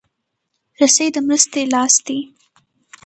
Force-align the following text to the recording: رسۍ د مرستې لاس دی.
رسۍ 0.79 1.07
د 1.13 1.17
مرستې 1.27 1.61
لاس 1.73 1.93
دی. 2.05 2.19